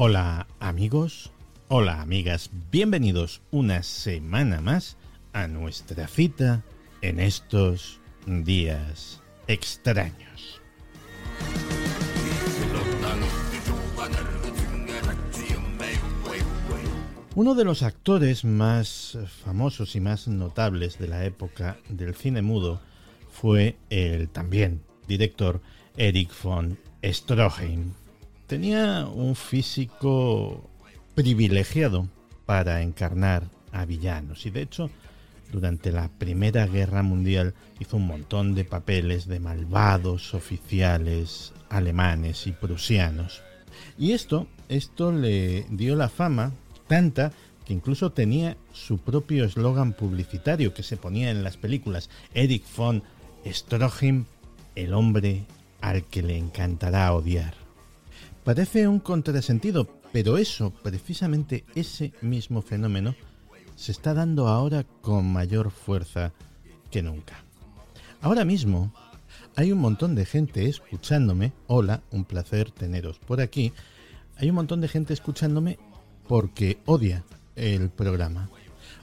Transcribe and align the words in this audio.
Hola 0.00 0.46
amigos, 0.60 1.32
hola 1.66 2.00
amigas, 2.00 2.50
bienvenidos 2.70 3.42
una 3.50 3.82
semana 3.82 4.60
más 4.60 4.96
a 5.32 5.48
nuestra 5.48 6.06
cita 6.06 6.62
en 7.02 7.18
estos 7.18 7.98
días 8.24 9.20
extraños. 9.48 10.60
Uno 17.34 17.56
de 17.56 17.64
los 17.64 17.82
actores 17.82 18.44
más 18.44 19.18
famosos 19.44 19.96
y 19.96 20.00
más 20.00 20.28
notables 20.28 21.00
de 21.00 21.08
la 21.08 21.24
época 21.24 21.76
del 21.88 22.14
cine 22.14 22.40
mudo 22.40 22.80
fue 23.32 23.76
el 23.90 24.28
también 24.28 24.80
director 25.08 25.60
Erich 25.96 26.30
von 26.40 26.78
Stroheim. 27.02 27.94
Tenía 28.48 29.06
un 29.06 29.36
físico 29.36 30.70
privilegiado 31.14 32.08
para 32.46 32.80
encarnar 32.80 33.50
a 33.72 33.84
villanos 33.84 34.46
y 34.46 34.50
de 34.50 34.62
hecho 34.62 34.90
durante 35.52 35.92
la 35.92 36.08
Primera 36.08 36.66
Guerra 36.66 37.02
Mundial 37.02 37.52
hizo 37.78 37.98
un 37.98 38.06
montón 38.06 38.54
de 38.54 38.64
papeles 38.64 39.26
de 39.26 39.38
malvados 39.38 40.32
oficiales 40.32 41.52
alemanes 41.68 42.46
y 42.46 42.52
prusianos. 42.52 43.42
Y 43.98 44.12
esto, 44.12 44.46
esto 44.70 45.12
le 45.12 45.66
dio 45.68 45.94
la 45.94 46.08
fama 46.08 46.54
tanta 46.86 47.32
que 47.66 47.74
incluso 47.74 48.12
tenía 48.12 48.56
su 48.72 48.96
propio 48.96 49.44
eslogan 49.44 49.92
publicitario 49.92 50.72
que 50.72 50.82
se 50.82 50.96
ponía 50.96 51.30
en 51.30 51.44
las 51.44 51.58
películas 51.58 52.08
Erich 52.32 52.64
von 52.74 53.02
Stroheim, 53.44 54.24
el 54.74 54.94
hombre 54.94 55.44
al 55.82 56.04
que 56.04 56.22
le 56.22 56.38
encantará 56.38 57.12
odiar. 57.12 57.57
Parece 58.48 58.88
un 58.88 58.98
contrasentido, 58.98 59.86
pero 60.10 60.38
eso, 60.38 60.70
precisamente 60.70 61.66
ese 61.74 62.14
mismo 62.22 62.62
fenómeno, 62.62 63.14
se 63.76 63.92
está 63.92 64.14
dando 64.14 64.48
ahora 64.48 64.86
con 65.02 65.30
mayor 65.30 65.70
fuerza 65.70 66.32
que 66.90 67.02
nunca. 67.02 67.44
Ahora 68.22 68.46
mismo 68.46 68.90
hay 69.54 69.70
un 69.70 69.80
montón 69.80 70.14
de 70.14 70.24
gente 70.24 70.66
escuchándome. 70.66 71.52
Hola, 71.66 72.00
un 72.10 72.24
placer 72.24 72.70
teneros 72.70 73.18
por 73.18 73.42
aquí. 73.42 73.74
Hay 74.38 74.48
un 74.48 74.54
montón 74.54 74.80
de 74.80 74.88
gente 74.88 75.12
escuchándome 75.12 75.78
porque 76.26 76.78
odia 76.86 77.24
el 77.54 77.90
programa. 77.90 78.48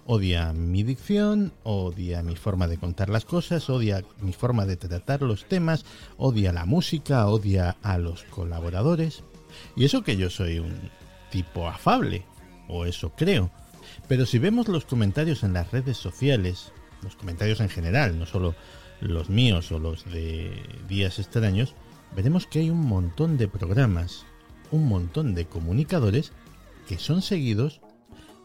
Odia 0.08 0.54
mi 0.54 0.82
dicción, 0.82 1.54
odia 1.64 2.24
mi 2.24 2.36
forma 2.36 2.68
de 2.68 2.80
contar 2.80 3.10
las 3.10 3.26
cosas, 3.26 3.70
odia 3.70 4.04
mi 4.22 4.34
forma 4.34 4.66
de 4.66 4.76
tratar 4.76 5.22
los 5.22 5.46
temas, 5.46 5.86
odia 6.18 6.52
la 6.52 6.66
música, 6.66 7.28
odia 7.28 7.78
a 7.84 8.00
los 8.00 8.24
colaboradores. 8.24 9.22
Y 9.76 9.86
eso 9.86 10.04
que 10.04 10.18
yo 10.18 10.30
soy 10.30 10.60
un 10.60 10.90
tipo 11.32 11.68
afable, 11.68 12.26
o 12.68 12.86
eso 12.86 13.12
creo. 13.16 13.52
Pero 14.08 14.26
si 14.26 14.40
vemos 14.40 14.68
los 14.68 14.86
comentarios 14.86 15.44
en 15.44 15.54
las 15.54 15.72
redes 15.72 15.98
sociales, 15.98 16.72
los 17.02 17.16
comentarios 17.16 17.60
en 17.60 17.70
general, 17.70 18.18
no 18.18 18.26
solo 18.26 18.56
los 19.02 19.30
míos 19.30 19.72
o 19.72 19.80
los 19.80 20.06
de 20.06 20.52
días 20.88 21.20
extraños, 21.20 21.76
veremos 22.16 22.48
que 22.48 22.60
hay 22.60 22.70
un 22.70 22.86
montón 22.86 23.38
de 23.38 23.48
programas, 23.48 24.26
un 24.72 24.88
montón 24.88 25.36
de 25.36 25.46
comunicadores 25.46 26.32
que 26.88 26.98
son 26.98 27.22
seguidos, 27.22 27.82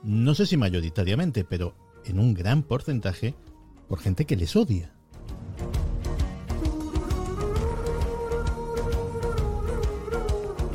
no 0.02 0.34
sé 0.34 0.46
si 0.46 0.56
mayoritariamente, 0.56 1.44
pero 1.44 1.74
en 2.04 2.18
un 2.18 2.34
gran 2.34 2.62
porcentaje, 2.62 3.34
por 3.88 4.00
gente 4.00 4.24
que 4.24 4.36
les 4.36 4.56
odia. 4.56 4.92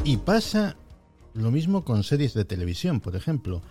Y 0.07 0.17
pasa 0.17 0.75
lo 1.33 1.49
mismo 1.49 1.83
con 1.83 2.03
series 2.03 2.35
de 2.35 2.45
televisión, 2.45 2.99
por 2.99 3.15
ejemplo. 3.15 3.63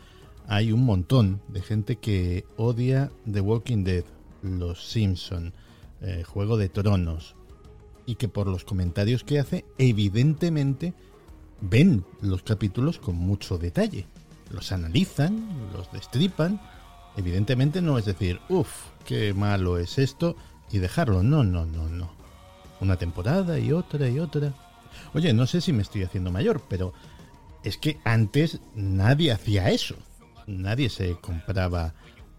Hay 0.49 0.73
un 0.73 0.85
montón 0.85 1.41
de 1.47 1.63
gente 1.63 1.95
que 1.95 2.45
odia 2.57 3.13
The 3.31 3.41
Walking 3.41 3.85
Dead, 3.85 4.03
Los 4.43 4.85
Simpson, 4.85 5.55
eh, 6.01 6.25
Juego 6.27 6.57
de 6.57 6.69
Tronos, 6.69 7.37
y 8.05 8.17
que 8.17 8.27
por 8.27 8.49
los 8.49 8.65
comentarios 8.65 9.23
que 9.23 9.39
hace, 9.39 9.65
evidentemente 9.79 10.93
ven 11.61 12.05
los 12.21 12.43
capítulos 12.43 12.99
con 12.99 13.15
mucho 13.15 13.57
detalle. 13.57 14.09
Los 14.51 14.73
analizan, 14.73 15.49
los 15.73 15.93
destripan. 15.93 16.61
Evidentemente 17.17 17.81
no 17.81 17.97
es 17.97 18.07
decir, 18.07 18.41
uff, 18.49 18.89
qué 19.05 19.33
malo 19.35 19.79
es 19.79 19.99
esto, 20.01 20.35
y 20.73 20.79
dejarlo. 20.79 21.23
No, 21.23 21.45
no, 21.45 21.65
no, 21.65 21.89
no. 21.89 22.11
Una 22.81 22.97
temporada 22.97 23.61
y 23.61 23.71
otra 23.71 24.09
y 24.09 24.19
otra. 24.19 24.53
Oye, 25.13 25.33
no 25.33 25.47
sé 25.47 25.61
si 25.61 25.73
me 25.73 25.83
estoy 25.83 26.03
haciendo 26.03 26.31
mayor, 26.31 26.63
pero 26.69 26.93
es 27.63 27.79
que 27.79 27.99
antes 28.05 28.61
nadie 28.75 29.33
hacía 29.33 29.71
eso. 29.71 29.97
Nadie 30.47 30.91
se 30.91 31.17
compraba 31.17 31.95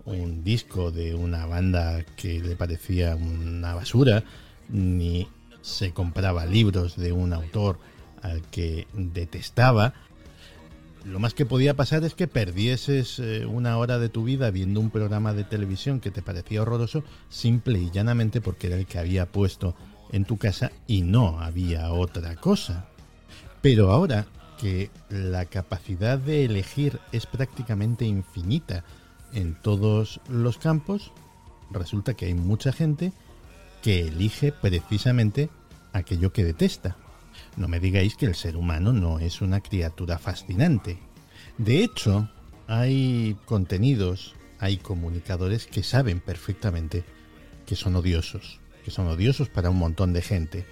un 0.06 0.44
disco 0.44 0.92
de 0.92 1.16
una 1.16 1.46
banda 1.48 2.04
que 2.16 2.40
le 2.40 2.56
parecía 2.56 3.16
una 3.16 3.74
basura, 3.74 4.24
ni 4.70 5.28
se 5.62 5.92
compraba 5.92 6.46
libros 6.46 6.96
de 6.96 7.12
un 7.12 7.34
autor 7.34 7.80
al 8.22 8.42
que 8.44 8.88
detestaba. 8.94 9.94
Lo 11.04 11.20
más 11.20 11.34
que 11.34 11.46
podía 11.46 11.76
pasar 11.76 12.04
es 12.04 12.14
que 12.16 12.28
perdieses 12.28 13.20
eh, 13.20 13.46
una 13.46 13.78
hora 13.78 14.00
de 14.00 14.10
tu 14.10 14.24
vida 14.24 14.50
viendo 14.52 14.80
un 14.80 14.90
programa 14.90 15.34
de 15.34 15.44
televisión 15.44 16.00
que 16.00 16.12
te 16.12 16.22
parecía 16.22 16.62
horroroso, 16.62 17.04
simple 17.30 17.80
y 17.80 17.92
llanamente 17.92 18.42
porque 18.42 18.68
era 18.68 18.78
el 18.78 18.86
que 18.86 19.00
había 19.00 19.28
puesto 19.28 19.76
en 20.16 20.24
tu 20.24 20.38
casa 20.38 20.72
y 20.88 21.02
no 21.02 21.42
había 21.42 21.92
otra 21.92 22.38
cosa. 22.38 22.86
Pero 23.62 23.92
ahora 23.92 24.26
que 24.58 24.90
la 25.10 25.46
capacidad 25.46 26.18
de 26.18 26.46
elegir 26.46 27.02
es 27.12 27.26
prácticamente 27.26 28.06
infinita 28.06 28.86
en 29.34 29.56
todos 29.56 30.22
los 30.30 30.58
campos, 30.58 31.12
resulta 31.70 32.14
que 32.14 32.28
hay 32.28 32.34
mucha 32.34 32.72
gente 32.72 33.12
que 33.82 34.08
elige 34.08 34.54
precisamente 34.54 35.50
aquello 35.92 36.32
que 36.32 36.46
detesta. 36.46 36.96
No 37.58 37.68
me 37.68 37.82
digáis 37.82 38.16
que 38.16 38.26
el 38.26 38.36
ser 38.36 38.56
humano 38.56 38.94
no 38.94 39.20
es 39.20 39.42
una 39.42 39.60
criatura 39.60 40.18
fascinante. 40.18 40.98
De 41.58 41.84
hecho, 41.84 42.30
hay 42.68 43.36
contenidos, 43.44 44.34
hay 44.60 44.78
comunicadores 44.78 45.68
que 45.68 45.84
saben 45.84 46.22
perfectamente 46.22 47.04
que 47.66 47.76
son 47.76 47.98
odiosos 47.98 48.62
que 48.86 48.92
son 48.92 49.08
odiosos 49.08 49.50
para 49.50 49.72
un 49.72 49.78
montón 49.80 50.14
de 50.14 50.22
gente. 50.22 50.64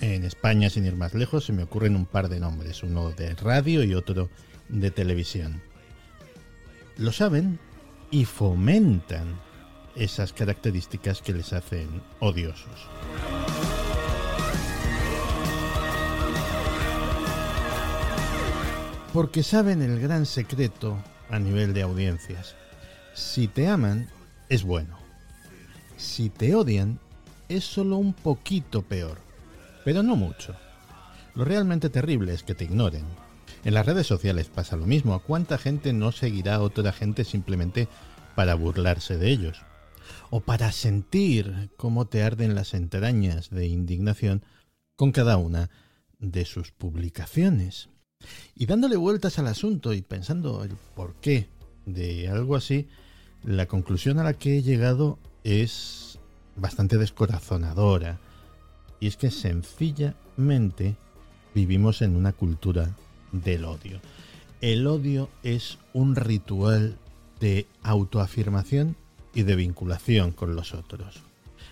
En 0.00 0.24
España, 0.24 0.70
sin 0.70 0.86
ir 0.86 0.96
más 0.96 1.12
lejos, 1.12 1.44
se 1.44 1.52
me 1.52 1.62
ocurren 1.62 1.96
un 1.96 2.06
par 2.06 2.30
de 2.30 2.40
nombres, 2.40 2.82
uno 2.82 3.10
de 3.10 3.34
radio 3.34 3.84
y 3.84 3.94
otro 3.94 4.30
de 4.70 4.90
televisión. 4.90 5.60
Lo 6.96 7.12
saben 7.12 7.58
y 8.10 8.24
fomentan 8.24 9.38
esas 9.96 10.32
características 10.32 11.20
que 11.20 11.34
les 11.34 11.52
hacen 11.52 12.00
odiosos. 12.20 12.88
Porque 19.12 19.42
saben 19.42 19.82
el 19.82 20.00
gran 20.00 20.24
secreto 20.24 20.96
a 21.28 21.38
nivel 21.38 21.74
de 21.74 21.82
audiencias. 21.82 22.54
Si 23.12 23.46
te 23.46 23.68
aman, 23.68 24.08
es 24.48 24.62
bueno. 24.62 24.96
Si 25.98 26.30
te 26.30 26.54
odian, 26.54 27.00
es 27.48 27.64
solo 27.64 27.96
un 27.96 28.12
poquito 28.12 28.82
peor, 28.82 29.18
pero 29.84 30.02
no 30.02 30.16
mucho. 30.16 30.54
Lo 31.34 31.44
realmente 31.44 31.88
terrible 31.88 32.34
es 32.34 32.42
que 32.42 32.54
te 32.54 32.64
ignoren. 32.64 33.04
En 33.64 33.74
las 33.74 33.86
redes 33.86 34.06
sociales 34.06 34.48
pasa 34.48 34.76
lo 34.76 34.86
mismo. 34.86 35.20
¿Cuánta 35.20 35.58
gente 35.58 35.92
no 35.92 36.12
seguirá 36.12 36.56
a 36.56 36.62
otra 36.62 36.92
gente 36.92 37.24
simplemente 37.24 37.88
para 38.34 38.54
burlarse 38.54 39.16
de 39.18 39.30
ellos? 39.30 39.62
O 40.30 40.40
para 40.40 40.72
sentir 40.72 41.70
cómo 41.76 42.06
te 42.06 42.22
arden 42.22 42.54
las 42.54 42.74
entrañas 42.74 43.50
de 43.50 43.66
indignación 43.66 44.42
con 44.96 45.12
cada 45.12 45.36
una 45.36 45.70
de 46.18 46.44
sus 46.44 46.72
publicaciones. 46.72 47.88
Y 48.54 48.66
dándole 48.66 48.96
vueltas 48.96 49.38
al 49.38 49.46
asunto 49.46 49.94
y 49.94 50.02
pensando 50.02 50.64
el 50.64 50.72
porqué 50.94 51.48
de 51.86 52.28
algo 52.28 52.56
así, 52.56 52.88
la 53.44 53.66
conclusión 53.66 54.18
a 54.18 54.24
la 54.24 54.34
que 54.34 54.58
he 54.58 54.62
llegado 54.62 55.18
es 55.44 56.07
bastante 56.60 56.98
descorazonadora. 56.98 58.18
Y 59.00 59.06
es 59.06 59.16
que 59.16 59.30
sencillamente 59.30 60.96
vivimos 61.54 62.02
en 62.02 62.16
una 62.16 62.32
cultura 62.32 62.94
del 63.32 63.64
odio. 63.64 64.00
El 64.60 64.86
odio 64.86 65.28
es 65.42 65.78
un 65.92 66.16
ritual 66.16 66.98
de 67.40 67.66
autoafirmación 67.82 68.96
y 69.34 69.42
de 69.42 69.56
vinculación 69.56 70.32
con 70.32 70.56
los 70.56 70.74
otros. 70.74 71.22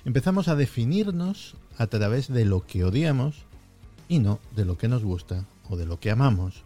Empezamos 0.04 0.46
a 0.46 0.54
definirnos 0.54 1.56
a 1.78 1.88
través 1.88 2.28
de 2.28 2.44
lo 2.44 2.64
que 2.64 2.84
odiamos 2.84 3.44
y 4.08 4.20
no 4.20 4.38
de 4.54 4.64
lo 4.64 4.78
que 4.78 4.88
nos 4.88 5.02
gusta 5.02 5.44
o 5.68 5.76
de 5.76 5.86
lo 5.86 5.98
que 5.98 6.10
amamos. 6.10 6.62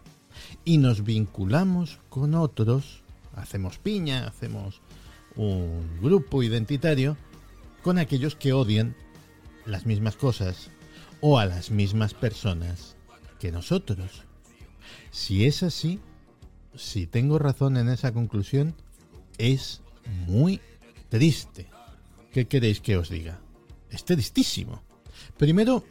Y 0.63 0.77
nos 0.77 1.03
vinculamos 1.03 1.97
con 2.09 2.35
otros, 2.35 3.01
hacemos 3.35 3.79
piña, 3.79 4.27
hacemos 4.27 4.81
un 5.35 5.99
grupo 6.01 6.43
identitario 6.43 7.17
con 7.83 7.97
aquellos 7.97 8.35
que 8.35 8.53
odian 8.53 8.95
las 9.65 9.85
mismas 9.85 10.15
cosas 10.15 10.69
o 11.19 11.37
a 11.37 11.45
las 11.45 11.71
mismas 11.71 12.13
personas 12.13 12.95
que 13.39 13.51
nosotros. 13.51 14.23
Si 15.11 15.45
es 15.45 15.63
así, 15.63 15.99
si 16.75 17.07
tengo 17.07 17.39
razón 17.39 17.77
en 17.77 17.89
esa 17.89 18.11
conclusión, 18.11 18.75
es 19.37 19.81
muy 20.27 20.61
triste. 21.09 21.67
¿Qué 22.31 22.47
queréis 22.47 22.79
que 22.79 22.97
os 22.97 23.09
diga? 23.09 23.39
Es 23.89 24.05
tristísimo. 24.05 24.81
Primero, 25.37 25.83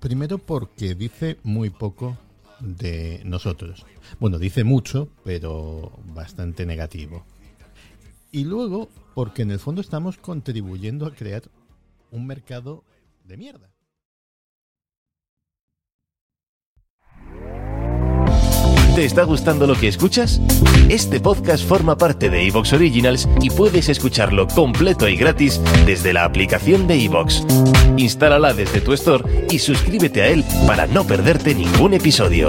primero 0.00 0.38
porque 0.38 0.94
dice 0.94 1.38
muy 1.42 1.70
poco 1.70 2.16
de 2.60 3.20
nosotros. 3.24 3.84
Bueno, 4.18 4.38
dice 4.38 4.64
mucho, 4.64 5.08
pero 5.24 5.92
bastante 6.14 6.64
negativo. 6.64 7.24
Y 8.30 8.44
luego, 8.44 8.88
porque 9.14 9.42
en 9.42 9.50
el 9.50 9.58
fondo 9.58 9.80
estamos 9.80 10.18
contribuyendo 10.18 11.06
a 11.06 11.14
crear 11.14 11.42
un 12.10 12.26
mercado 12.26 12.84
de 13.24 13.36
mierda. 13.36 13.70
¿Te 18.96 19.04
está 19.04 19.24
gustando 19.24 19.66
lo 19.66 19.74
que 19.74 19.88
escuchas? 19.88 20.40
Este 20.88 21.20
podcast 21.20 21.62
forma 21.68 21.98
parte 21.98 22.30
de 22.30 22.46
Evox 22.46 22.72
Originals 22.72 23.28
y 23.42 23.50
puedes 23.50 23.90
escucharlo 23.90 24.48
completo 24.48 25.06
y 25.06 25.16
gratis 25.16 25.60
desde 25.84 26.14
la 26.14 26.24
aplicación 26.24 26.86
de 26.86 27.04
Evox. 27.04 27.44
Instálala 27.98 28.54
desde 28.54 28.80
tu 28.80 28.94
store 28.94 29.46
y 29.50 29.58
suscríbete 29.58 30.22
a 30.22 30.28
él 30.28 30.44
para 30.66 30.86
no 30.86 31.06
perderte 31.06 31.54
ningún 31.54 31.92
episodio. 31.92 32.48